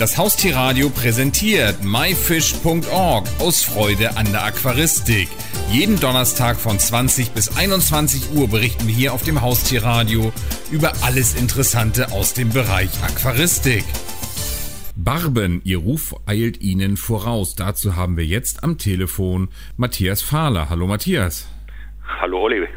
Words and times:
Das 0.00 0.16
Haustierradio 0.16 0.88
präsentiert 0.88 1.84
myfish.org 1.84 3.28
aus 3.38 3.62
Freude 3.62 4.16
an 4.16 4.24
der 4.32 4.46
Aquaristik. 4.46 5.28
Jeden 5.70 6.00
Donnerstag 6.00 6.56
von 6.56 6.78
20 6.78 7.32
bis 7.32 7.54
21 7.54 8.34
Uhr 8.34 8.48
berichten 8.48 8.86
wir 8.86 8.94
hier 8.94 9.12
auf 9.12 9.24
dem 9.24 9.42
Haustierradio 9.42 10.32
über 10.70 10.94
alles 11.02 11.38
Interessante 11.38 12.12
aus 12.12 12.32
dem 12.32 12.48
Bereich 12.48 12.88
Aquaristik. 13.04 13.84
Barben, 14.96 15.60
Ihr 15.64 15.76
Ruf 15.76 16.16
eilt 16.24 16.62
Ihnen 16.62 16.96
voraus. 16.96 17.54
Dazu 17.54 17.94
haben 17.94 18.16
wir 18.16 18.24
jetzt 18.24 18.64
am 18.64 18.78
Telefon 18.78 19.50
Matthias 19.76 20.22
Fahler. 20.22 20.70
Hallo 20.70 20.86
Matthias. 20.86 21.46
Hallo 22.22 22.44
Oliver. 22.44 22.68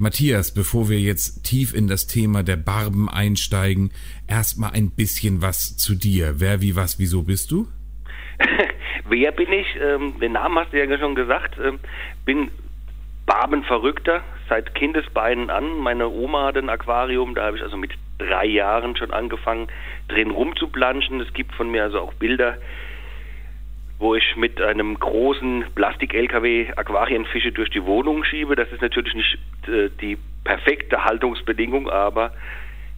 Matthias, 0.00 0.54
bevor 0.54 0.88
wir 0.88 0.98
jetzt 0.98 1.44
tief 1.44 1.74
in 1.74 1.88
das 1.88 2.06
Thema 2.06 2.42
der 2.42 2.56
Barben 2.56 3.08
einsteigen, 3.08 3.92
erstmal 4.26 4.72
ein 4.72 4.90
bisschen 4.90 5.42
was 5.42 5.76
zu 5.76 5.94
dir. 5.94 6.40
Wer, 6.40 6.60
wie, 6.60 6.76
was, 6.76 6.98
wieso 6.98 7.22
bist 7.22 7.50
du? 7.50 7.66
Wer 9.08 9.32
bin 9.32 9.52
ich? 9.52 9.66
Ähm, 9.80 10.18
den 10.20 10.32
Namen 10.32 10.58
hast 10.58 10.72
du 10.72 10.78
ja 10.78 10.98
schon 10.98 11.14
gesagt. 11.14 11.56
Ähm, 11.62 11.80
bin 12.24 12.50
Barbenverrückter 13.26 14.22
seit 14.48 14.74
Kindesbeinen 14.74 15.50
an. 15.50 15.78
Meine 15.78 16.08
Oma 16.08 16.46
hat 16.46 16.56
ein 16.56 16.70
Aquarium, 16.70 17.34
da 17.34 17.46
habe 17.46 17.56
ich 17.56 17.62
also 17.62 17.76
mit 17.76 17.92
drei 18.18 18.46
Jahren 18.46 18.96
schon 18.96 19.12
angefangen, 19.12 19.68
drin 20.08 20.30
rumzuplanschen. 20.30 21.20
Es 21.20 21.32
gibt 21.32 21.54
von 21.54 21.70
mir 21.70 21.84
also 21.84 22.00
auch 22.00 22.14
Bilder, 22.14 22.58
wo 23.98 24.14
ich 24.14 24.36
mit 24.36 24.60
einem 24.60 24.98
großen 24.98 25.64
Plastik-LKW 25.74 26.72
Aquarienfische 26.76 27.52
durch 27.52 27.70
die 27.70 27.84
Wohnung 27.84 28.24
schiebe. 28.24 28.54
Das 28.54 28.70
ist 28.70 28.80
natürlich 28.80 29.14
nicht 29.14 29.38
äh, 29.66 29.90
die 30.00 30.18
perfekte 30.44 31.04
Haltungsbedingung, 31.04 31.90
aber 31.90 32.32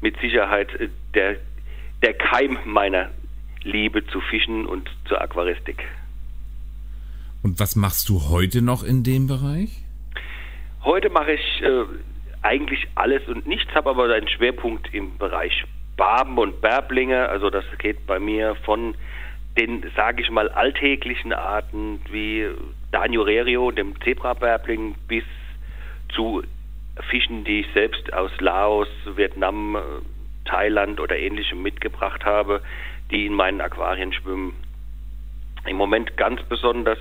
mit 0.00 0.18
Sicherheit 0.20 0.73
äh, 0.74 0.88
der, 1.14 1.36
der 2.02 2.14
Keim 2.14 2.59
meiner 2.64 3.10
Liebe 3.62 4.06
zu 4.06 4.20
Fischen 4.20 4.66
und 4.66 4.90
zur 5.06 5.20
Aquaristik. 5.20 5.84
Und 7.43 7.59
was 7.59 7.76
machst 7.76 8.09
du 8.09 8.28
heute 8.30 8.60
noch 8.60 8.82
in 8.84 9.02
dem 9.02 9.26
Bereich? 9.26 9.82
Heute 10.84 11.09
mache 11.09 11.32
ich 11.32 11.62
äh, 11.62 11.84
eigentlich 12.43 12.87
alles 12.95 13.26
und 13.28 13.46
nichts, 13.46 13.74
habe 13.74 13.90
aber 13.90 14.12
einen 14.15 14.28
Schwerpunkt 14.28 14.93
im 14.95 15.16
Bereich 15.16 15.65
Barben 15.96 16.38
und 16.38 16.60
Bärblinge. 16.60 17.28
Also 17.28 17.51
das 17.51 17.65
geht 17.78 18.06
bei 18.06 18.18
mir 18.18 18.56
von 18.65 18.95
den, 19.59 19.90
sage 19.96 20.23
ich 20.23 20.30
mal, 20.30 20.48
alltäglichen 20.48 21.32
Arten 21.32 22.01
wie 22.10 22.48
Daniorerio, 22.93 23.70
dem 23.70 24.01
Zebrabärbling, 24.01 24.95
bis 25.09 25.24
zu 26.15 26.43
Fischen, 27.09 27.45
die 27.45 27.60
ich 27.60 27.66
selbst 27.73 28.12
aus 28.12 28.30
Laos, 28.40 28.88
Vietnam, 29.16 29.76
Thailand 30.45 31.01
oder 31.01 31.16
ähnlichem 31.16 31.62
mitgebracht 31.62 32.24
habe, 32.24 32.62
die 33.10 33.26
in 33.26 33.34
meinen 33.34 33.60
Aquarien 33.60 34.12
schwimmen. 34.12 34.54
Im 35.66 35.76
Moment 35.76 36.16
ganz 36.16 36.43
besonders 36.45 36.98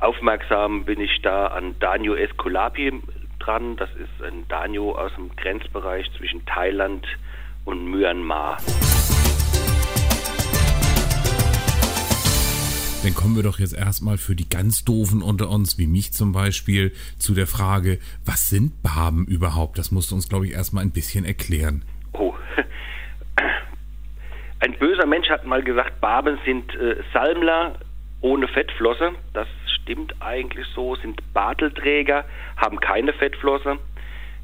aufmerksam 0.00 0.84
bin 0.84 1.00
ich 1.00 1.22
da 1.22 1.46
an 1.46 1.76
Danio 1.80 2.14
Esculapi 2.14 3.00
dran. 3.38 3.76
Das 3.76 3.90
ist 3.94 4.22
ein 4.22 4.46
Danio 4.48 4.92
aus 4.92 5.14
dem 5.14 5.34
Grenzbereich 5.36 6.10
zwischen 6.16 6.44
Thailand 6.46 7.06
und 7.64 7.90
Myanmar. 7.90 8.58
Dann 13.04 13.14
kommen 13.14 13.36
wir 13.36 13.42
doch 13.42 13.58
jetzt 13.58 13.76
erstmal 13.76 14.16
für 14.16 14.34
die 14.34 14.48
ganz 14.48 14.82
Doofen 14.82 15.20
unter 15.20 15.50
uns, 15.50 15.76
wie 15.76 15.86
mich 15.86 16.14
zum 16.14 16.32
Beispiel, 16.32 16.90
zu 17.18 17.34
der 17.34 17.46
Frage, 17.46 17.98
was 18.24 18.48
sind 18.48 18.82
Barben 18.82 19.26
überhaupt? 19.26 19.76
Das 19.76 19.92
musst 19.92 20.10
du 20.10 20.14
uns, 20.14 20.26
glaube 20.26 20.46
ich, 20.46 20.52
erstmal 20.52 20.82
ein 20.82 20.90
bisschen 20.90 21.26
erklären. 21.26 21.84
Oh. 22.14 22.34
Ein 24.60 24.72
böser 24.78 25.04
Mensch 25.04 25.28
hat 25.28 25.44
mal 25.44 25.62
gesagt, 25.62 26.00
Barben 26.00 26.38
sind 26.46 26.74
äh, 26.76 26.96
Salmler 27.12 27.78
ohne 28.22 28.48
Fettflosse. 28.48 29.10
Das 29.34 29.48
stimmt 29.82 30.14
eigentlich 30.20 30.66
so, 30.74 30.96
sind 30.96 31.20
Bartelträger, 31.34 32.24
haben 32.56 32.80
keine 32.80 33.12
Fettflosse. 33.12 33.76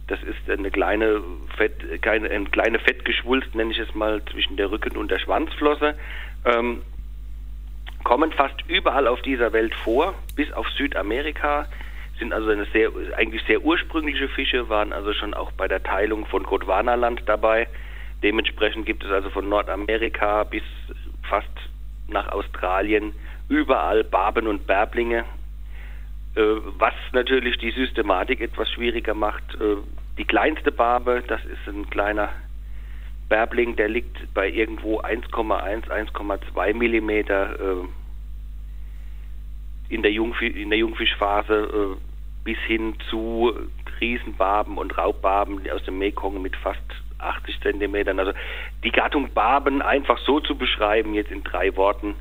Das 0.08 0.18
ist 0.22 0.50
eine 0.50 0.70
kleine, 0.70 1.22
Fett, 1.56 2.02
keine, 2.02 2.28
eine 2.28 2.44
kleine 2.50 2.78
Fettgeschwulst, 2.78 3.54
nenne 3.54 3.72
ich 3.72 3.78
es 3.78 3.94
mal, 3.94 4.22
zwischen 4.30 4.58
der 4.58 4.70
Rücken- 4.70 4.98
und 4.98 5.10
der 5.10 5.18
Schwanzflosse. 5.18 5.94
Ähm, 6.44 6.82
kommen 8.04 8.32
fast 8.32 8.56
überall 8.68 9.06
auf 9.06 9.22
dieser 9.22 9.52
Welt 9.52 9.74
vor, 9.74 10.14
bis 10.36 10.52
auf 10.52 10.68
Südamerika, 10.70 11.66
sind 12.18 12.32
also 12.32 12.50
eine 12.50 12.66
sehr, 12.66 12.90
eigentlich 13.16 13.42
sehr 13.46 13.62
ursprüngliche 13.62 14.28
Fische, 14.28 14.68
waren 14.68 14.92
also 14.92 15.12
schon 15.12 15.34
auch 15.34 15.50
bei 15.52 15.66
der 15.66 15.82
Teilung 15.82 16.26
von 16.26 16.44
Gondwanaland 16.44 17.22
dabei. 17.26 17.66
Dementsprechend 18.22 18.86
gibt 18.86 19.02
es 19.02 19.10
also 19.10 19.30
von 19.30 19.48
Nordamerika 19.48 20.44
bis 20.44 20.62
fast 21.28 21.48
nach 22.08 22.28
Australien 22.28 23.14
überall 23.48 24.04
Barben 24.04 24.46
und 24.46 24.66
Bärblinge, 24.66 25.24
äh, 26.34 26.42
was 26.78 26.94
natürlich 27.12 27.58
die 27.58 27.70
Systematik 27.70 28.40
etwas 28.40 28.70
schwieriger 28.70 29.14
macht. 29.14 29.42
Äh, 29.54 29.76
die 30.18 30.24
kleinste 30.24 30.70
Barbe, 30.70 31.22
das 31.26 31.40
ist 31.44 31.66
ein 31.66 31.88
kleiner 31.88 32.28
Bärbling, 33.30 33.76
der 33.76 33.88
liegt 33.88 34.34
bei 34.34 34.50
irgendwo 34.50 35.00
1,1, 35.00 35.88
1,2 35.88 36.74
Millimeter 36.74 37.58
äh, 37.58 37.86
in, 39.88 40.02
der 40.02 40.10
in 40.10 40.68
der 40.68 40.78
Jungfischphase 40.78 41.54
äh, 41.54 41.96
bis 42.44 42.58
hin 42.66 42.94
zu 43.08 43.52
Riesenbarben 44.00 44.76
und 44.78 44.98
Raubbarben 44.98 45.62
aus 45.70 45.84
dem 45.84 45.98
Mekong 45.98 46.42
mit 46.42 46.56
fast 46.56 46.82
80 47.18 47.60
Zentimetern. 47.60 48.18
Also 48.18 48.32
die 48.82 48.90
Gattung 48.90 49.32
Barben 49.32 49.80
einfach 49.80 50.18
so 50.18 50.40
zu 50.40 50.56
beschreiben, 50.56 51.14
jetzt 51.14 51.30
in 51.30 51.44
drei 51.44 51.76
Worten, 51.76 52.16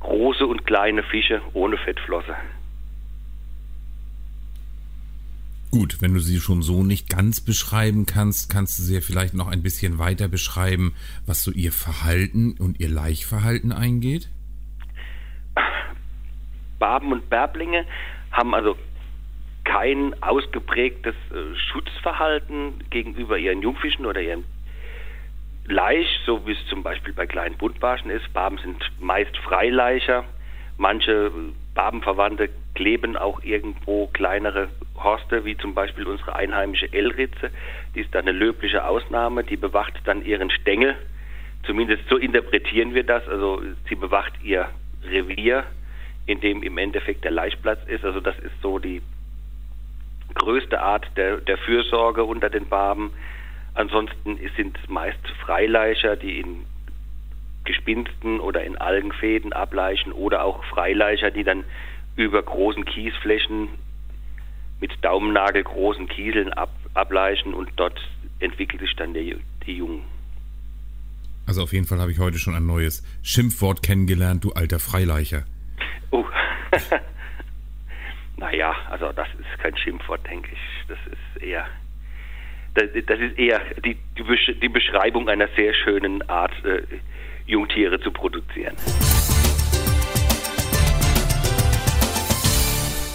große 0.00 0.46
und 0.46 0.66
kleine 0.66 1.02
Fische 1.02 1.42
ohne 1.52 1.76
Fettflosse. 1.76 2.34
Gut, 5.74 6.00
wenn 6.00 6.14
du 6.14 6.20
sie 6.20 6.38
schon 6.38 6.62
so 6.62 6.84
nicht 6.84 7.10
ganz 7.10 7.40
beschreiben 7.40 8.06
kannst, 8.06 8.48
kannst 8.48 8.78
du 8.78 8.84
sie 8.84 8.94
ja 8.94 9.00
vielleicht 9.00 9.34
noch 9.34 9.48
ein 9.48 9.60
bisschen 9.60 9.98
weiter 9.98 10.28
beschreiben, 10.28 10.94
was 11.26 11.42
so 11.42 11.50
ihr 11.50 11.72
Verhalten 11.72 12.54
und 12.60 12.78
ihr 12.78 12.88
Laichverhalten 12.88 13.72
eingeht? 13.72 14.28
Barben 16.78 17.10
und 17.10 17.28
Bärblinge 17.28 17.86
haben 18.30 18.54
also 18.54 18.76
kein 19.64 20.14
ausgeprägtes 20.22 21.16
äh, 21.32 21.56
Schutzverhalten 21.72 22.84
gegenüber 22.90 23.36
ihren 23.36 23.60
Jungfischen 23.60 24.06
oder 24.06 24.20
ihren 24.20 24.44
Laich, 25.66 26.06
so 26.24 26.46
wie 26.46 26.52
es 26.52 26.66
zum 26.68 26.84
Beispiel 26.84 27.14
bei 27.14 27.26
kleinen 27.26 27.56
Buntbarschen 27.58 28.12
ist. 28.12 28.32
Barben 28.32 28.58
sind 28.58 28.80
meist 29.00 29.36
Freileicher. 29.38 30.22
Manche 30.78 31.32
Barbenverwandte 31.74 32.48
kleben 32.76 33.16
auch 33.16 33.42
irgendwo 33.42 34.06
kleinere 34.06 34.68
Horste, 35.04 35.44
wie 35.44 35.56
zum 35.56 35.74
Beispiel 35.74 36.06
unsere 36.06 36.34
einheimische 36.34 36.92
Elritze. 36.92 37.50
Die 37.94 38.00
ist 38.00 38.16
eine 38.16 38.32
löbliche 38.32 38.84
Ausnahme, 38.84 39.44
die 39.44 39.56
bewacht 39.56 39.94
dann 40.04 40.24
ihren 40.24 40.50
Stängel. 40.50 40.96
Zumindest 41.64 42.08
so 42.08 42.16
interpretieren 42.16 42.94
wir 42.94 43.04
das. 43.04 43.26
Also 43.28 43.62
sie 43.88 43.94
bewacht 43.94 44.32
ihr 44.42 44.68
Revier, 45.04 45.64
in 46.26 46.40
dem 46.40 46.62
im 46.62 46.78
Endeffekt 46.78 47.24
der 47.24 47.30
Laichplatz 47.30 47.80
ist. 47.86 48.04
Also 48.04 48.20
das 48.20 48.38
ist 48.38 48.60
so 48.62 48.78
die 48.78 49.02
größte 50.34 50.80
Art 50.80 51.06
der, 51.16 51.36
der 51.36 51.58
Fürsorge 51.58 52.24
unter 52.24 52.50
den 52.50 52.68
Barben. 52.68 53.12
Ansonsten 53.74 54.38
sind 54.56 54.78
es 54.82 54.88
meist 54.88 55.20
Freileicher, 55.44 56.16
die 56.16 56.40
in 56.40 56.64
Gespinsten 57.64 58.40
oder 58.40 58.62
in 58.62 58.76
Algenfäden 58.76 59.52
ableichen 59.52 60.12
oder 60.12 60.44
auch 60.44 60.64
Freileicher, 60.64 61.30
die 61.30 61.44
dann 61.44 61.64
über 62.16 62.42
großen 62.42 62.84
Kiesflächen 62.84 63.68
mit 64.80 64.92
Daumennagel 65.02 65.62
großen 65.62 66.08
Kieseln 66.08 66.52
ab, 66.52 66.70
ableichen 66.94 67.54
und 67.54 67.70
dort 67.76 67.98
entwickelt 68.40 68.80
sich 68.80 68.94
dann 68.96 69.14
der, 69.14 69.36
die 69.66 69.76
Jungen. 69.76 70.02
Also 71.46 71.62
auf 71.62 71.72
jeden 71.72 71.86
Fall 71.86 72.00
habe 72.00 72.10
ich 72.10 72.18
heute 72.18 72.38
schon 72.38 72.54
ein 72.54 72.66
neues 72.66 73.02
Schimpfwort 73.22 73.82
kennengelernt, 73.82 74.44
du 74.44 74.52
alter 74.52 74.78
Freileicher. 74.78 75.44
Oh. 76.10 76.24
naja, 78.36 78.74
also 78.90 79.12
das 79.12 79.28
ist 79.38 79.58
kein 79.62 79.76
Schimpfwort, 79.76 80.26
denke 80.26 80.50
ich. 80.52 80.88
Das 80.88 80.98
ist 81.06 81.42
eher 81.42 81.66
das, 82.74 82.88
das 83.06 83.20
ist 83.20 83.38
eher 83.38 83.60
die, 83.84 83.96
die, 84.18 84.68
Beschreibung 84.68 85.28
einer 85.28 85.48
sehr 85.56 85.72
schönen 85.74 86.28
Art, 86.28 86.52
äh, 86.64 86.82
Jungtiere 87.46 88.00
zu 88.00 88.10
produzieren. 88.10 88.74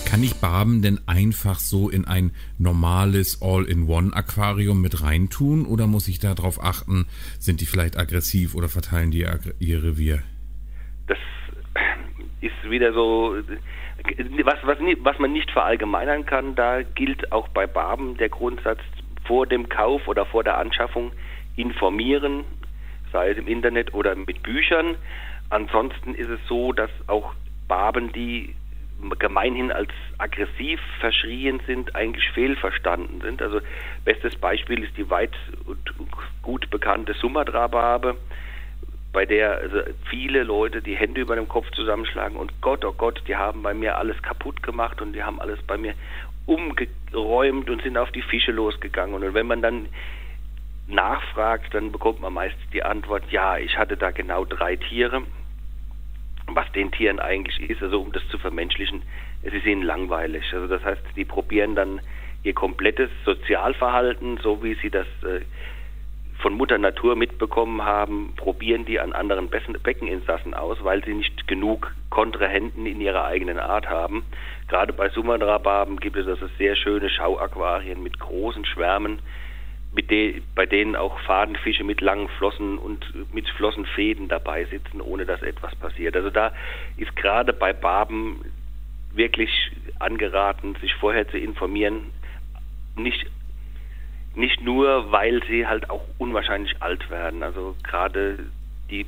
Kann 0.09 0.23
ich 0.23 0.41
Barben 0.41 0.81
denn 0.81 0.99
einfach 1.05 1.59
so 1.59 1.87
in 1.87 2.05
ein 2.05 2.31
normales 2.57 3.43
All-in-One-Aquarium 3.43 4.81
mit 4.81 5.03
reintun 5.03 5.67
oder 5.67 5.85
muss 5.85 6.07
ich 6.07 6.17
darauf 6.17 6.63
achten, 6.63 7.05
sind 7.37 7.61
die 7.61 7.67
vielleicht 7.67 7.95
aggressiv 7.95 8.55
oder 8.55 8.69
verteilen 8.69 9.11
die 9.11 9.27
ihr 9.59 9.83
Revier? 9.83 10.23
Das 11.05 11.19
ist 12.41 12.71
wieder 12.71 12.91
so, 12.91 13.35
was, 14.43 14.57
was, 14.63 14.77
was 15.03 15.19
man 15.19 15.31
nicht 15.31 15.51
verallgemeinern 15.51 16.25
kann, 16.25 16.55
da 16.55 16.81
gilt 16.81 17.31
auch 17.31 17.47
bei 17.49 17.67
Barben 17.67 18.17
der 18.17 18.29
Grundsatz 18.29 18.79
vor 19.25 19.45
dem 19.45 19.69
Kauf 19.69 20.07
oder 20.07 20.25
vor 20.25 20.43
der 20.43 20.57
Anschaffung 20.57 21.11
informieren, 21.55 22.45
sei 23.11 23.29
es 23.29 23.37
im 23.37 23.47
Internet 23.47 23.93
oder 23.93 24.15
mit 24.15 24.41
Büchern. 24.41 24.95
Ansonsten 25.51 26.15
ist 26.15 26.29
es 26.29 26.39
so, 26.47 26.73
dass 26.73 26.89
auch 27.05 27.33
Barben, 27.67 28.11
die 28.11 28.55
gemeinhin 29.17 29.71
als 29.71 29.89
aggressiv 30.17 30.79
verschrien 30.99 31.61
sind, 31.65 31.95
eigentlich 31.95 32.29
fehlverstanden 32.31 33.21
sind. 33.21 33.41
Also 33.41 33.59
bestes 34.05 34.35
Beispiel 34.35 34.83
ist 34.83 34.97
die 34.97 35.09
weit 35.09 35.35
und 35.65 35.93
gut 36.41 36.69
bekannte 36.69 37.13
Sumatra-Barbe, 37.13 38.17
bei 39.11 39.25
der 39.25 39.57
also 39.57 39.79
viele 40.09 40.43
Leute 40.43 40.81
die 40.81 40.95
Hände 40.95 41.21
über 41.21 41.35
dem 41.35 41.47
Kopf 41.47 41.69
zusammenschlagen 41.71 42.37
und 42.37 42.61
Gott, 42.61 42.85
oh 42.85 42.93
Gott, 42.93 43.23
die 43.27 43.35
haben 43.35 43.63
bei 43.63 43.73
mir 43.73 43.97
alles 43.97 44.21
kaputt 44.21 44.61
gemacht 44.61 45.01
und 45.01 45.13
die 45.13 45.23
haben 45.23 45.39
alles 45.39 45.61
bei 45.63 45.77
mir 45.77 45.93
umgeräumt 46.45 47.69
und 47.69 47.81
sind 47.81 47.97
auf 47.97 48.11
die 48.11 48.21
Fische 48.21 48.51
losgegangen. 48.51 49.15
Und 49.15 49.33
wenn 49.33 49.47
man 49.47 49.61
dann 49.61 49.87
nachfragt, 50.87 51.73
dann 51.73 51.91
bekommt 51.91 52.21
man 52.21 52.33
meist 52.33 52.57
die 52.73 52.83
Antwort, 52.83 53.23
ja, 53.31 53.57
ich 53.57 53.77
hatte 53.77 53.97
da 53.97 54.11
genau 54.11 54.45
drei 54.45 54.75
Tiere 54.75 55.23
was 56.55 56.71
den 56.73 56.91
Tieren 56.91 57.19
eigentlich 57.19 57.69
ist, 57.69 57.81
also 57.81 58.01
um 58.01 58.11
das 58.11 58.27
zu 58.29 58.37
vermenschlichen, 58.37 59.03
es 59.43 59.53
ist 59.53 59.65
ihnen 59.65 59.83
langweilig. 59.83 60.43
Also 60.53 60.67
das 60.67 60.83
heißt, 60.83 61.01
die 61.15 61.25
probieren 61.25 61.75
dann 61.75 62.01
ihr 62.43 62.53
komplettes 62.53 63.09
Sozialverhalten, 63.25 64.37
so 64.41 64.63
wie 64.63 64.75
sie 64.75 64.89
das 64.89 65.07
äh, 65.23 65.41
von 66.39 66.53
Mutter 66.53 66.77
Natur 66.77 67.15
mitbekommen 67.15 67.83
haben, 67.83 68.33
probieren 68.37 68.85
die 68.85 68.99
an 68.99 69.11
anderen 69.11 69.49
Beckeninsassen 69.49 70.53
aus, 70.53 70.77
weil 70.83 71.03
sie 71.03 71.13
nicht 71.13 71.47
genug 71.47 71.93
Kontrahenten 72.09 72.85
in 72.85 73.01
ihrer 73.01 73.25
eigenen 73.25 73.59
Art 73.59 73.89
haben. 73.89 74.23
Gerade 74.69 74.93
bei 74.93 75.09
Sumatra-Barben 75.09 75.99
gibt 75.99 76.15
es 76.15 76.27
also 76.27 76.47
sehr 76.57 76.75
schöne 76.75 77.09
Schauaquarien 77.09 78.01
mit 78.01 78.19
großen 78.19 78.65
Schwärmen, 78.65 79.19
de 79.91 80.41
bei 80.55 80.65
denen 80.65 80.95
auch 80.95 81.19
Fadenfische 81.21 81.83
mit 81.83 82.01
langen 82.01 82.29
Flossen 82.29 82.77
und 82.77 83.33
mit 83.33 83.49
Flossenfäden 83.49 84.27
dabei 84.27 84.65
sitzen, 84.65 85.01
ohne 85.01 85.25
dass 85.25 85.41
etwas 85.41 85.75
passiert. 85.75 86.15
Also 86.15 86.29
da 86.29 86.53
ist 86.97 87.15
gerade 87.15 87.53
bei 87.53 87.73
Barben 87.73 88.45
wirklich 89.13 89.71
angeraten, 89.97 90.75
sich 90.75 90.93
vorher 90.95 91.27
zu 91.27 91.37
informieren, 91.37 92.11
nicht 92.95 93.25
nicht 94.35 94.61
nur, 94.61 95.11
weil 95.11 95.43
sie 95.47 95.67
halt 95.67 95.89
auch 95.89 96.03
unwahrscheinlich 96.17 96.81
alt 96.81 97.09
werden. 97.09 97.43
Also 97.43 97.75
gerade 97.83 98.37
die, 98.89 99.05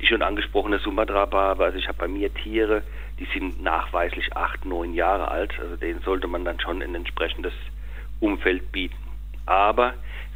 die 0.00 0.06
schon 0.06 0.22
angesprochene 0.22 0.78
Sumatra-Barbe, 0.78 1.64
also 1.64 1.78
ich 1.78 1.88
habe 1.88 1.98
bei 1.98 2.08
mir 2.08 2.32
Tiere, 2.32 2.82
die 3.18 3.26
sind 3.26 3.62
nachweislich 3.62 4.36
acht, 4.36 4.64
neun 4.64 4.94
Jahre 4.94 5.28
alt. 5.28 5.58
Also 5.60 5.76
denen 5.76 6.00
sollte 6.00 6.28
man 6.28 6.44
dann 6.44 6.60
schon 6.60 6.82
ein 6.82 6.94
entsprechendes 6.94 7.52
Umfeld 8.20 8.72
bieten. 8.72 8.96
Aber 9.46 9.94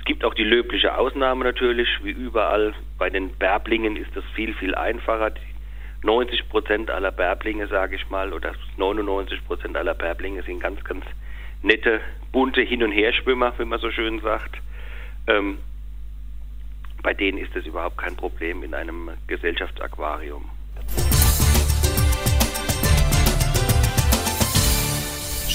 gibt 0.08 0.24
auch 0.24 0.32
die 0.32 0.42
löbliche 0.42 0.96
Ausnahme 0.96 1.44
natürlich, 1.44 1.86
wie 2.02 2.10
überall. 2.10 2.74
Bei 2.96 3.10
den 3.10 3.28
Bärblingen 3.34 3.94
ist 3.94 4.10
das 4.16 4.24
viel, 4.34 4.54
viel 4.54 4.74
einfacher. 4.74 5.32
90 6.02 6.48
Prozent 6.48 6.90
aller 6.90 7.12
Bärblinge, 7.12 7.66
sage 7.66 7.96
ich 7.96 8.08
mal, 8.08 8.32
oder 8.32 8.54
99 8.78 9.44
Prozent 9.46 9.76
aller 9.76 9.94
Bärblinge 9.94 10.42
sind 10.44 10.60
ganz, 10.60 10.82
ganz 10.82 11.04
nette, 11.62 12.00
bunte 12.32 12.62
Hin- 12.62 12.82
und 12.82 12.92
Herschwimmer, 12.92 13.52
wie 13.58 13.66
man 13.66 13.80
so 13.80 13.90
schön 13.90 14.20
sagt. 14.20 14.56
Ähm, 15.26 15.58
bei 17.02 17.12
denen 17.12 17.36
ist 17.36 17.54
das 17.54 17.66
überhaupt 17.66 17.98
kein 17.98 18.16
Problem 18.16 18.62
in 18.62 18.72
einem 18.72 19.10
Gesellschaftsaquarium. 19.26 20.48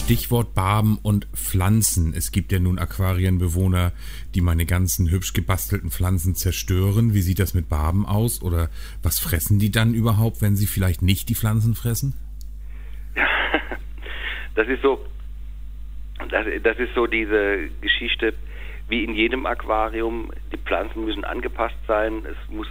Stichwort 0.04 0.54
Barben 0.54 0.98
und 1.02 1.28
Pflanzen. 1.34 2.14
Es 2.14 2.34
gibt 2.34 2.52
ja 2.52 2.60
nun 2.60 2.78
Aquarienbewohner, 2.78 3.94
die 4.36 4.42
meine 4.42 4.66
ganzen 4.66 5.10
hübsch 5.10 5.32
gebastelten 5.32 5.92
Pflanzen 5.92 6.36
zerstören. 6.36 7.14
Wie 7.14 7.22
sieht 7.22 7.40
das 7.40 7.54
mit 7.54 7.70
Barben 7.70 8.06
aus? 8.06 8.42
Oder 8.42 8.70
was 9.02 9.22
fressen 9.22 9.60
die 9.60 9.72
dann 9.72 9.94
überhaupt, 9.94 10.42
wenn 10.42 10.58
sie 10.58 10.68
vielleicht 10.68 11.04
nicht 11.04 11.30
die 11.30 11.36
Pflanzen 11.36 11.74
fressen? 11.74 12.14
Das 14.56 14.68
ist 14.68 14.84
so, 14.84 15.04
das, 16.30 16.46
das 16.62 16.78
ist 16.78 16.94
so 16.94 17.08
diese 17.08 17.70
Geschichte, 17.82 18.36
wie 18.88 19.04
in 19.04 19.16
jedem 19.16 19.48
Aquarium, 19.48 20.32
die 20.52 20.58
Pflanzen 20.58 21.06
müssen 21.06 21.24
angepasst 21.24 21.78
sein, 21.88 22.24
es 22.26 22.54
muss 22.54 22.68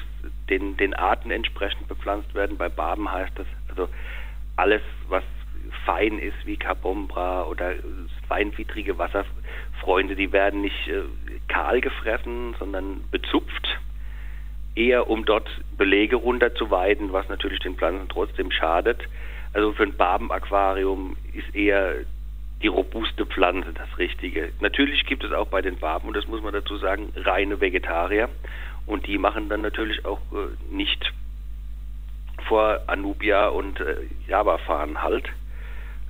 den, 0.49 0.77
den 0.77 0.95
Arten 0.95 1.33
entsprechend 1.33 1.89
bepflanzt 1.89 2.33
werden. 2.37 2.57
Bei 2.57 2.69
Barben 2.69 3.11
heißt 3.11 3.33
das, 3.37 3.49
also 3.69 3.89
alles, 4.55 4.83
was 5.09 5.25
fein 5.85 6.19
ist 6.19 6.47
wie 6.47 6.57
Carbombra 6.57 7.45
oder 7.45 7.75
feinwidrige 8.29 8.99
Wasserfreunde, 8.99 10.17
die 10.17 10.33
werden 10.33 10.61
nicht 10.61 10.89
äh, 10.89 11.03
kahl 11.49 11.81
gefressen, 11.81 12.55
sondern 12.59 13.05
bezupft, 13.11 13.81
eher 14.75 15.09
um 15.09 15.25
dort 15.25 15.49
Belege 15.77 16.17
runterzuweiden, 16.17 17.13
was 17.13 17.29
natürlich 17.29 17.61
den 17.61 17.77
Pflanzen 17.77 18.09
trotzdem 18.09 18.51
schadet. 18.51 19.03
Also 19.53 19.73
für 19.73 19.83
ein 19.83 19.97
Barbenaquarium 19.97 21.17
ist 21.35 21.55
eher 21.55 21.95
die 22.63 22.69
robuste 22.69 23.27
Pflanze 23.27 23.73
das 23.73 23.99
Richtige. 23.99 24.53
Natürlich 24.61 25.05
gibt 25.05 25.25
es 25.25 25.33
auch 25.33 25.49
bei 25.49 25.61
den 25.61 25.79
Barben, 25.79 26.09
und 26.09 26.17
das 26.17 26.27
muss 26.29 26.43
man 26.43 26.53
dazu 26.53 26.77
sagen, 26.79 27.13
reine 27.17 27.61
Vegetarier. 27.61 28.29
Und 28.87 29.07
die 29.07 29.19
machen 29.19 29.49
dann 29.49 29.61
natürlich 29.61 30.05
auch 30.05 30.21
äh, 30.33 30.75
nicht 30.75 31.13
vor 32.49 32.81
Anubia 32.87 33.49
und 33.49 33.81
äh, 33.81 33.97
Java-Fahren 34.27 35.03
halt 35.03 35.29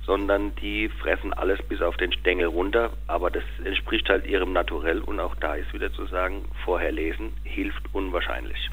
sondern 0.05 0.53
die 0.55 0.89
fressen 0.89 1.33
alles 1.33 1.61
bis 1.63 1.81
auf 1.81 1.95
den 1.97 2.11
Stängel 2.11 2.47
runter, 2.47 2.91
aber 3.07 3.31
das 3.31 3.43
entspricht 3.63 4.09
halt 4.09 4.25
ihrem 4.25 4.53
Naturell 4.53 4.99
und 5.01 5.19
auch 5.19 5.35
da 5.35 5.55
ist 5.55 5.73
wieder 5.73 5.91
zu 5.93 6.05
sagen, 6.07 6.45
vorher 6.65 6.91
lesen 6.91 7.33
hilft 7.43 7.83
unwahrscheinlich. 7.93 8.69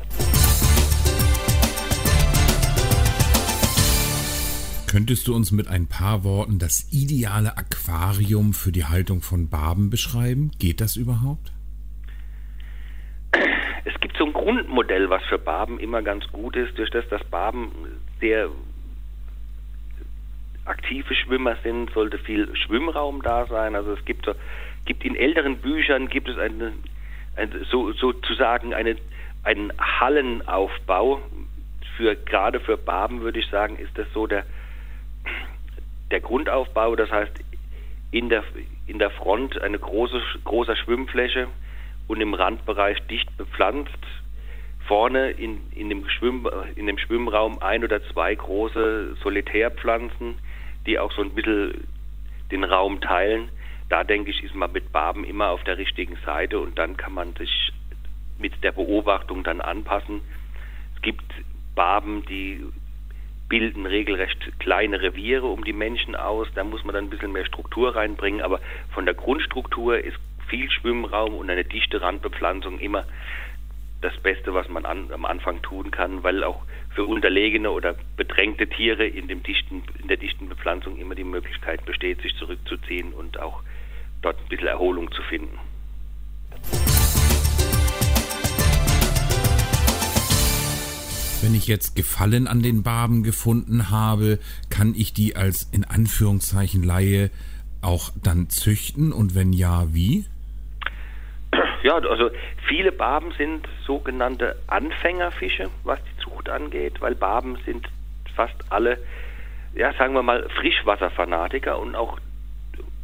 Könntest 4.90 5.28
du 5.28 5.36
uns 5.36 5.52
mit 5.52 5.68
ein 5.68 5.86
paar 5.86 6.24
Worten 6.24 6.58
das 6.58 6.92
ideale 6.92 7.56
Aquarium 7.56 8.52
für 8.52 8.72
die 8.72 8.86
Haltung 8.86 9.22
von 9.22 9.48
Barben 9.48 9.88
beschreiben? 9.88 10.50
Geht 10.58 10.80
das 10.80 10.96
überhaupt? 10.96 11.52
Es 13.84 13.94
gibt 14.00 14.16
so 14.16 14.24
ein 14.24 14.32
Grundmodell, 14.32 15.08
was 15.08 15.22
für 15.28 15.38
Barben 15.38 15.78
immer 15.78 16.02
ganz 16.02 16.26
gut 16.32 16.56
ist, 16.56 16.76
durch 16.76 16.90
das 16.90 17.04
das 17.08 17.22
Barben 17.30 17.70
sehr 18.18 18.50
aktive 20.70 21.14
Schwimmer 21.14 21.56
sind, 21.62 21.90
sollte 21.90 22.18
viel 22.18 22.54
Schwimmraum 22.56 23.22
da 23.22 23.46
sein. 23.46 23.74
Also 23.74 23.92
es 23.92 24.04
gibt, 24.04 24.28
gibt 24.86 25.04
in 25.04 25.16
älteren 25.16 25.58
Büchern 25.58 26.08
gibt 26.08 26.28
es 26.28 26.38
eine, 26.38 26.72
eine 27.36 27.64
so, 27.64 27.92
sozusagen 27.92 28.72
eine, 28.72 28.96
einen 29.42 29.72
Hallenaufbau 29.78 31.20
für 31.96 32.16
gerade 32.16 32.60
für 32.60 32.78
Barben 32.78 33.20
würde 33.20 33.40
ich 33.40 33.46
sagen, 33.48 33.76
ist 33.76 33.98
das 33.98 34.06
so 34.14 34.26
der 34.26 34.44
der 36.10 36.20
Grundaufbau. 36.20 36.96
Das 36.96 37.10
heißt 37.10 37.32
in 38.10 38.28
der 38.28 38.44
in 38.86 38.98
der 38.98 39.10
Front 39.10 39.60
eine 39.60 39.78
große 39.78 40.20
großer 40.44 40.76
Schwimmfläche 40.76 41.48
und 42.08 42.20
im 42.20 42.34
Randbereich 42.34 42.98
dicht 43.08 43.36
bepflanzt. 43.36 43.98
Vorne 44.86 45.30
in, 45.30 45.60
in, 45.72 45.88
dem 45.88 46.08
Schwimm, 46.08 46.48
in 46.74 46.86
dem 46.86 46.98
Schwimmraum 46.98 47.62
ein 47.62 47.84
oder 47.84 48.02
zwei 48.12 48.34
große 48.34 49.14
Solitärpflanzen 49.22 50.38
die 50.86 50.98
auch 50.98 51.12
so 51.12 51.22
ein 51.22 51.30
bisschen 51.30 51.86
den 52.50 52.64
Raum 52.64 53.00
teilen. 53.00 53.48
Da 53.88 54.04
denke 54.04 54.30
ich, 54.30 54.42
ist 54.42 54.54
man 54.54 54.72
mit 54.72 54.92
Barben 54.92 55.24
immer 55.24 55.50
auf 55.50 55.64
der 55.64 55.78
richtigen 55.78 56.16
Seite 56.24 56.60
und 56.60 56.78
dann 56.78 56.96
kann 56.96 57.12
man 57.12 57.34
sich 57.34 57.72
mit 58.38 58.62
der 58.62 58.72
Beobachtung 58.72 59.44
dann 59.44 59.60
anpassen. 59.60 60.20
Es 60.96 61.02
gibt 61.02 61.24
Barben, 61.74 62.24
die 62.26 62.64
bilden 63.48 63.84
regelrecht 63.84 64.58
kleine 64.60 65.02
Reviere 65.02 65.46
um 65.46 65.64
die 65.64 65.72
Menschen 65.72 66.14
aus. 66.14 66.48
Da 66.54 66.64
muss 66.64 66.84
man 66.84 66.94
dann 66.94 67.06
ein 67.06 67.10
bisschen 67.10 67.32
mehr 67.32 67.44
Struktur 67.44 67.96
reinbringen, 67.96 68.40
aber 68.40 68.60
von 68.92 69.04
der 69.04 69.14
Grundstruktur 69.14 69.98
ist 69.98 70.16
viel 70.48 70.70
Schwimmraum 70.70 71.34
und 71.34 71.50
eine 71.50 71.64
dichte 71.64 72.00
Randbepflanzung 72.00 72.78
immer 72.78 73.04
das 74.00 74.16
Beste, 74.18 74.54
was 74.54 74.68
man 74.68 74.86
an, 74.86 75.12
am 75.12 75.24
Anfang 75.24 75.60
tun 75.62 75.90
kann, 75.90 76.22
weil 76.22 76.42
auch 76.42 76.62
für 76.94 77.04
unterlegene 77.04 77.70
oder 77.70 77.94
bedrängte 78.16 78.66
Tiere 78.68 79.06
in, 79.06 79.28
dem 79.28 79.42
dichten, 79.42 79.82
in 80.00 80.08
der 80.08 80.16
dichten 80.16 80.48
Bepflanzung 80.48 80.98
immer 80.98 81.14
die 81.14 81.24
Möglichkeit 81.24 81.84
besteht, 81.84 82.22
sich 82.22 82.34
zurückzuziehen 82.36 83.12
und 83.12 83.38
auch 83.38 83.62
dort 84.22 84.38
ein 84.38 84.48
bisschen 84.48 84.68
Erholung 84.68 85.12
zu 85.12 85.22
finden. 85.22 85.58
Wenn 91.42 91.54
ich 91.54 91.66
jetzt 91.66 91.96
Gefallen 91.96 92.46
an 92.46 92.62
den 92.62 92.82
Barben 92.82 93.22
gefunden 93.22 93.90
habe, 93.90 94.38
kann 94.68 94.94
ich 94.94 95.14
die 95.14 95.36
als 95.36 95.68
in 95.72 95.84
Anführungszeichen 95.84 96.82
Laie 96.82 97.30
auch 97.80 98.10
dann 98.22 98.50
züchten 98.50 99.10
und 99.10 99.34
wenn 99.34 99.54
ja, 99.54 99.94
wie? 99.94 100.26
Ja, 101.82 101.94
also 101.94 102.30
viele 102.66 102.92
Barben 102.92 103.32
sind 103.32 103.66
sogenannte 103.84 104.56
Anfängerfische, 104.66 105.70
was 105.84 105.98
die 106.04 106.22
Zucht 106.22 106.48
angeht, 106.48 107.00
weil 107.00 107.14
Barben 107.14 107.56
sind 107.64 107.88
fast 108.34 108.56
alle, 108.70 108.98
ja, 109.74 109.92
sagen 109.94 110.14
wir 110.14 110.22
mal, 110.22 110.48
Frischwasserfanatiker 110.50 111.78
und 111.78 111.94
auch 111.94 112.18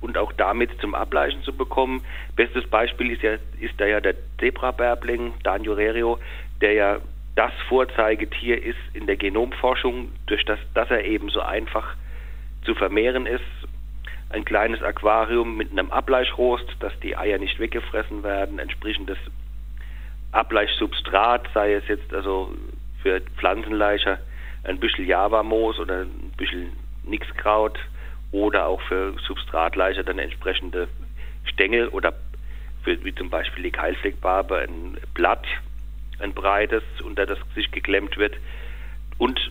und 0.03 0.19
auch 0.19 0.33
damit 0.33 0.71
zum 0.81 0.95
Ableichen 0.95 1.43
zu 1.43 1.55
bekommen. 1.55 2.05
Bestes 2.37 2.67
Beispiel 2.69 3.13
ist 3.13 3.23
ja 3.23 3.33
ist 3.59 3.75
da 3.79 3.87
ja 3.87 4.01
der 4.01 4.15
Zebrabärbling, 4.39 5.33
Danio 5.43 5.73
Rerio, 5.73 6.19
der 6.61 6.73
ja 6.75 6.99
das 7.35 7.53
Vorzeigetier 7.69 8.63
ist 8.63 8.79
in 8.93 9.07
der 9.07 9.17
Genomforschung, 9.17 10.13
durch 10.27 10.45
das, 10.45 10.59
dass 10.75 10.91
er 10.91 11.05
eben 11.05 11.29
so 11.31 11.41
einfach 11.41 11.95
zu 12.65 12.75
vermehren 12.75 13.27
ist. 13.27 13.45
Ein 14.37 14.45
kleines 14.45 14.83
Aquarium 14.83 15.57
mit 15.57 15.71
einem 15.71 15.91
Ableichrost, 15.91 16.67
dass 16.81 16.93
die 17.01 17.17
Eier 17.17 17.39
nicht 17.39 17.59
weggefressen 17.59 18.23
werden, 18.23 18.59
entsprechendes 18.59 19.17
Ableichsubstrat, 20.31 21.49
sei 21.55 21.73
es 21.73 21.89
jetzt 21.89 22.13
also 22.13 22.55
für 23.01 23.23
Pflanzenleicher 23.39 24.19
ein 24.65 24.79
bisschen 24.79 25.07
Javamoos 25.07 25.79
oder 25.79 26.03
ein 26.03 26.33
bisschen 26.37 26.73
Nixkraut 27.05 27.79
oder 28.31 28.67
auch 28.67 28.83
für 28.83 29.15
Substratleicher 29.27 30.05
dann 30.05 30.19
entsprechende 30.19 30.89
Stängel 31.45 31.89
oder 31.89 32.13
für, 32.85 33.03
wie 33.07 33.15
zum 33.15 33.31
Beispiel 33.31 33.63
die 33.63 33.71
Keilfleckbarbe 33.71 34.59
ein 34.59 34.99
Blatt, 35.15 35.47
ein 36.19 36.35
breites, 36.35 36.83
unter 37.03 37.25
das 37.25 37.39
sich 37.55 37.71
geklemmt 37.71 38.19
wird 38.19 38.35
und 39.17 39.51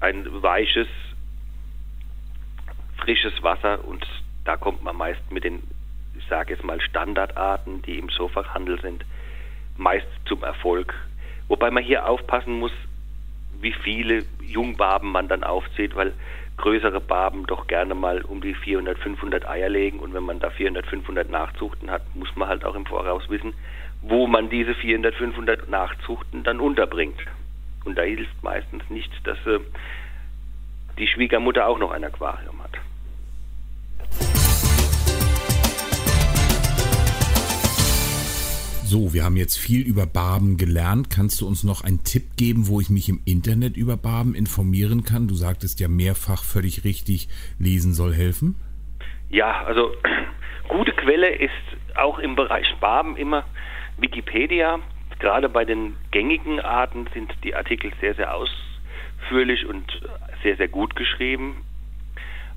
ein 0.00 0.24
weiches, 0.42 0.88
frisches 3.04 3.42
Wasser 3.42 3.84
und 3.84 4.04
da 4.44 4.56
kommt 4.56 4.82
man 4.82 4.96
meist 4.96 5.30
mit 5.30 5.44
den, 5.44 5.62
ich 6.18 6.26
sage 6.26 6.54
jetzt 6.54 6.64
mal 6.64 6.80
Standardarten, 6.80 7.82
die 7.82 7.98
im 7.98 8.08
Sofachhandel 8.08 8.80
sind, 8.80 9.04
meist 9.76 10.06
zum 10.26 10.42
Erfolg. 10.42 10.94
Wobei 11.48 11.70
man 11.70 11.82
hier 11.84 12.08
aufpassen 12.08 12.58
muss, 12.58 12.72
wie 13.60 13.72
viele 13.72 14.24
Jungbarben 14.42 15.12
man 15.12 15.28
dann 15.28 15.44
aufzieht, 15.44 15.94
weil 15.94 16.14
größere 16.56 17.00
Barben 17.00 17.46
doch 17.46 17.66
gerne 17.66 17.94
mal 17.94 18.22
um 18.22 18.40
die 18.40 18.54
400, 18.54 18.98
500 18.98 19.46
Eier 19.48 19.68
legen 19.68 19.98
und 19.98 20.14
wenn 20.14 20.22
man 20.22 20.40
da 20.40 20.50
400, 20.50 20.86
500 20.86 21.28
Nachzuchten 21.28 21.90
hat, 21.90 22.02
muss 22.14 22.34
man 22.36 22.48
halt 22.48 22.64
auch 22.64 22.74
im 22.74 22.86
Voraus 22.86 23.28
wissen, 23.28 23.54
wo 24.02 24.26
man 24.26 24.48
diese 24.48 24.74
400, 24.74 25.14
500 25.14 25.68
Nachzuchten 25.68 26.42
dann 26.42 26.60
unterbringt. 26.60 27.20
Und 27.84 27.98
da 27.98 28.02
hilft 28.02 28.42
meistens 28.42 28.88
nicht, 28.88 29.10
dass 29.26 29.38
äh, 29.46 29.60
die 30.98 31.06
Schwiegermutter 31.06 31.66
auch 31.66 31.78
noch 31.78 31.90
ein 31.90 32.04
Aquarium 32.04 32.62
hat. 32.62 32.78
So, 38.86 39.14
wir 39.14 39.24
haben 39.24 39.36
jetzt 39.36 39.56
viel 39.56 39.80
über 39.80 40.04
Barben 40.04 40.58
gelernt. 40.58 41.08
Kannst 41.08 41.40
du 41.40 41.46
uns 41.46 41.64
noch 41.64 41.82
einen 41.82 42.04
Tipp 42.04 42.36
geben, 42.36 42.68
wo 42.68 42.82
ich 42.82 42.90
mich 42.90 43.08
im 43.08 43.18
Internet 43.24 43.78
über 43.78 43.96
Barben 43.96 44.34
informieren 44.34 45.04
kann? 45.04 45.26
Du 45.26 45.34
sagtest 45.34 45.80
ja 45.80 45.88
mehrfach 45.88 46.44
völlig 46.44 46.84
richtig, 46.84 47.28
lesen 47.58 47.94
soll 47.94 48.12
helfen. 48.12 48.56
Ja, 49.30 49.64
also 49.64 49.90
gute 50.68 50.92
Quelle 50.92 51.34
ist 51.34 51.50
auch 51.94 52.18
im 52.18 52.36
Bereich 52.36 52.66
Barben 52.78 53.16
immer 53.16 53.46
Wikipedia. 53.96 54.80
Gerade 55.18 55.48
bei 55.48 55.64
den 55.64 55.96
gängigen 56.10 56.60
Arten 56.60 57.06
sind 57.14 57.32
die 57.42 57.54
Artikel 57.54 57.90
sehr, 58.02 58.14
sehr 58.14 58.34
ausführlich 58.34 59.64
und 59.64 59.98
sehr, 60.42 60.58
sehr 60.58 60.68
gut 60.68 60.94
geschrieben. 60.94 61.64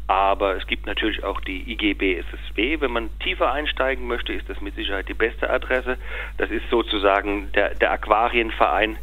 Aber 0.07 0.55
es 0.55 0.65
gibt 0.67 0.85
natürlich 0.85 1.23
auch 1.23 1.41
die 1.41 1.69
IGB 1.69 2.17
SSW. 2.19 2.79
Wenn 2.79 2.91
man 2.91 3.09
tiefer 3.19 3.51
einsteigen 3.51 4.07
möchte, 4.07 4.31
ist 4.31 4.49
das 4.49 4.61
mit 4.61 4.75
Sicherheit 4.75 5.09
die 5.09 5.13
beste 5.13 5.49
Adresse. 5.49 5.97
Das 6.37 6.49
ist 6.49 6.69
sozusagen 6.69 7.51
der, 7.51 7.75
der 7.75 7.91
Aquarienverein 7.91 8.97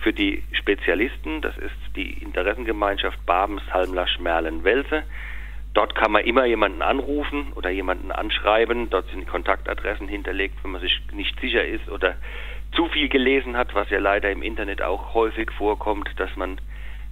für 0.00 0.12
die 0.12 0.42
Spezialisten. 0.52 1.40
Das 1.40 1.56
ist 1.56 1.74
die 1.96 2.12
Interessengemeinschaft 2.22 3.24
Babens, 3.24 3.62
Halmlasch, 3.72 4.18
Merlen, 4.20 4.62
Welse. 4.62 5.02
Dort 5.72 5.94
kann 5.94 6.12
man 6.12 6.24
immer 6.24 6.44
jemanden 6.44 6.82
anrufen 6.82 7.52
oder 7.54 7.70
jemanden 7.70 8.12
anschreiben. 8.12 8.90
Dort 8.90 9.08
sind 9.08 9.26
Kontaktadressen 9.26 10.08
hinterlegt, 10.08 10.62
wenn 10.62 10.72
man 10.72 10.80
sich 10.82 11.00
nicht 11.12 11.40
sicher 11.40 11.64
ist 11.64 11.88
oder 11.88 12.16
zu 12.72 12.88
viel 12.88 13.08
gelesen 13.08 13.56
hat, 13.56 13.74
was 13.74 13.88
ja 13.88 13.98
leider 13.98 14.30
im 14.30 14.42
Internet 14.42 14.82
auch 14.82 15.14
häufig 15.14 15.50
vorkommt, 15.52 16.08
dass 16.16 16.34
man 16.36 16.60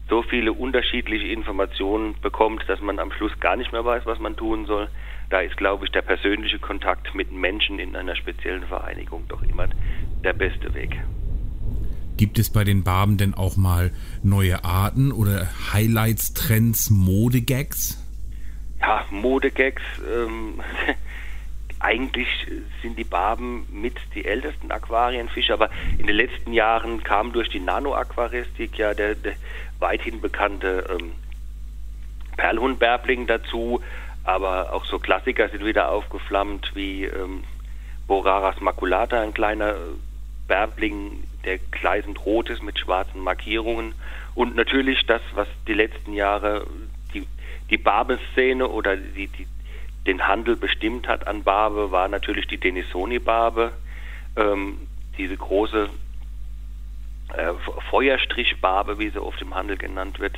so 0.09 0.23
viele 0.23 0.53
unterschiedliche 0.53 1.27
Informationen 1.27 2.15
bekommt, 2.23 2.65
dass 2.67 2.81
man 2.81 2.99
am 2.99 3.13
Schluss 3.13 3.33
gar 3.41 3.57
nicht 3.57 3.73
mehr 3.73 3.85
weiß, 3.85 4.07
was 4.07 4.19
man 4.19 4.37
tun 4.37 4.67
soll. 4.67 4.89
Da 5.31 5.41
ist, 5.41 5.57
glaube 5.57 5.85
ich, 5.85 5.93
der 5.93 6.03
persönliche 6.03 6.59
Kontakt 6.59 7.15
mit 7.15 7.31
Menschen 7.33 7.79
in 7.79 7.95
einer 7.95 8.17
speziellen 8.17 8.65
Vereinigung 8.65 9.25
doch 9.29 9.43
immer 9.43 9.69
der 10.25 10.33
beste 10.33 10.73
Weg. 10.75 10.99
Gibt 12.17 12.39
es 12.39 12.51
bei 12.51 12.65
den 12.65 12.83
Barben 12.83 13.17
denn 13.17 13.35
auch 13.35 13.57
mal 13.57 13.93
neue 14.23 14.65
Arten 14.65 15.13
oder 15.13 15.47
Highlights, 15.73 16.33
Trends, 16.33 16.91
Modegags? 16.91 18.03
Ja, 18.81 19.05
Modegags. 19.11 19.83
Ähm, 20.11 20.61
eigentlich 21.81 22.29
sind 22.83 22.99
die 22.99 23.05
Barben 23.05 23.67
mit 23.71 23.95
die 24.15 24.25
ältesten 24.25 24.73
Aquarienfische, 24.73 25.53
aber 25.53 25.71
in 25.99 26.07
den 26.07 26.17
letzten 26.17 26.53
Jahren 26.53 27.05
kam 27.05 27.33
durch 27.33 27.51
die 27.51 27.61
Nanoaquaristik 27.61 28.77
ja 28.79 28.95
der, 28.95 29.15
der 29.15 29.35
weithin 29.79 30.21
bekannte 30.21 30.87
ähm, 30.91 31.13
Perlhundbärbling 32.37 33.27
dazu, 33.27 33.81
aber 34.25 34.73
auch 34.73 34.85
so 34.85 34.99
Klassiker 34.99 35.49
sind 35.49 35.65
wieder 35.65 35.91
aufgeflammt 35.91 36.73
wie 36.75 37.05
ähm, 37.05 37.45
Boraras 38.07 38.61
maculata, 38.61 39.21
ein 39.21 39.35
kleiner 39.35 39.75
Bärbling, 40.47 41.25
der 41.45 41.59
gleißend 41.59 42.25
rot 42.25 42.51
ist 42.51 42.63
mit 42.63 42.79
schwarzen 42.79 43.21
Markierungen. 43.21 43.95
Und 44.35 44.57
natürlich 44.57 45.07
das, 45.07 45.21
was 45.35 45.49
die 45.67 45.75
letzten 45.75 46.13
Jahre 46.15 46.67
die, 47.13 47.27
die 47.71 47.77
Barbe-Szene 47.77 48.67
oder 48.69 48.97
die, 48.97 49.29
die, 49.29 49.47
den 50.07 50.27
Handel 50.27 50.57
bestimmt 50.57 51.07
hat 51.07 51.27
an 51.27 51.43
Barbe, 51.43 51.91
war 51.91 52.09
natürlich 52.09 52.47
die 52.47 52.59
Denisoni-Barbe, 52.59 53.73
ähm, 54.37 54.79
diese 55.19 55.37
große 55.37 55.91
äh, 57.35 57.53
Feuerstrichbarbe, 57.91 58.99
wie 58.99 59.11
sie 59.11 59.23
oft 59.23 59.41
im 59.43 59.55
Handel 59.55 59.77
genannt 59.77 60.19
wird. 60.19 60.37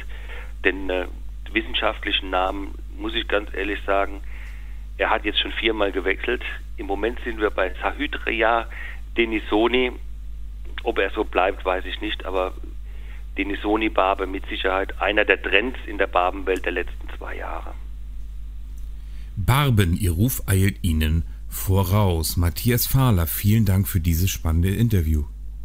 Den 0.64 0.90
äh, 0.90 1.06
wissenschaftlichen 1.52 2.30
Namen, 2.30 2.75
muss 2.97 3.14
ich 3.14 3.26
ganz 3.28 3.52
ehrlich 3.54 3.80
sagen, 3.87 4.20
er 4.99 5.11
hat 5.11 5.25
jetzt 5.25 5.40
schon 5.40 5.52
viermal 5.52 5.92
gewechselt. 5.92 6.42
Im 6.76 6.87
Moment 6.87 7.18
sind 7.25 7.40
wir 7.40 7.50
bei 7.50 7.73
Sahydria 7.80 8.68
Denisoni. 9.16 9.92
Ob 10.82 10.99
er 10.99 11.11
so 11.11 11.25
bleibt, 11.25 11.64
weiß 11.64 11.85
ich 11.87 12.00
nicht, 12.00 12.25
aber 12.25 12.52
Denisoni-Barbe 13.38 14.26
mit 14.26 14.47
Sicherheit 14.47 15.00
einer 15.00 15.25
der 15.25 15.40
Trends 15.40 15.78
in 15.87 15.99
der 15.99 16.06
Barbenwelt 16.06 16.64
der 16.64 16.73
letzten 16.73 17.09
zwei 17.16 17.37
Jahre. 17.37 17.75
Barben, 19.37 19.97
ihr 19.97 20.12
Ruf 20.12 20.42
eilt 20.47 20.82
Ihnen 20.82 21.25
voraus. 21.49 22.37
Matthias 22.37 22.87
Fahler, 22.87 23.26
vielen 23.26 23.64
Dank 23.64 23.88
für 23.88 24.00
dieses 24.00 24.30
spannende 24.30 24.75
Interview. 24.75 25.25